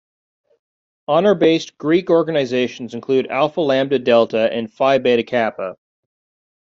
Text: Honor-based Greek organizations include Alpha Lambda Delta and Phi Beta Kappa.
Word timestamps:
Honor-based 1.07 1.77
Greek 1.77 2.09
organizations 2.09 2.95
include 2.95 3.27
Alpha 3.27 3.61
Lambda 3.61 3.99
Delta 3.99 4.51
and 4.51 4.73
Phi 4.73 4.97
Beta 4.97 5.21
Kappa. 5.21 5.77